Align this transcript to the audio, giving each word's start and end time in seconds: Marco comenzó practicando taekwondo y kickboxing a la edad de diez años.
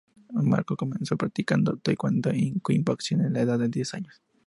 Marco 0.33 0.75
comenzó 0.75 1.15
practicando 1.15 1.77
taekwondo 1.77 2.31
y 2.33 2.59
kickboxing 2.59 3.21
a 3.21 3.29
la 3.29 3.41
edad 3.41 3.59
de 3.59 3.69
diez 3.69 3.93
años. 3.93 4.23